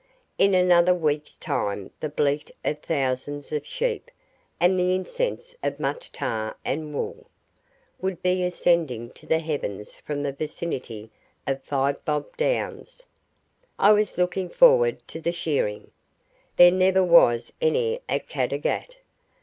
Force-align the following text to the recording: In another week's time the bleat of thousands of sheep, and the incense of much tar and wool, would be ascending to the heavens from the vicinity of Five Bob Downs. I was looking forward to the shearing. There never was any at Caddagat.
In 0.39 0.55
another 0.55 0.95
week's 0.95 1.37
time 1.37 1.91
the 1.99 2.09
bleat 2.09 2.49
of 2.65 2.79
thousands 2.81 3.51
of 3.51 3.67
sheep, 3.67 4.09
and 4.59 4.79
the 4.79 4.95
incense 4.95 5.55
of 5.61 5.79
much 5.79 6.11
tar 6.11 6.57
and 6.65 6.91
wool, 6.91 7.27
would 8.01 8.19
be 8.23 8.43
ascending 8.43 9.11
to 9.11 9.27
the 9.27 9.37
heavens 9.37 9.97
from 9.97 10.23
the 10.23 10.31
vicinity 10.33 11.11
of 11.45 11.61
Five 11.61 12.03
Bob 12.03 12.35
Downs. 12.35 13.05
I 13.77 13.91
was 13.91 14.17
looking 14.17 14.49
forward 14.49 15.07
to 15.07 15.21
the 15.21 15.31
shearing. 15.31 15.91
There 16.55 16.71
never 16.71 17.03
was 17.03 17.53
any 17.61 17.99
at 18.09 18.27
Caddagat. 18.27 18.95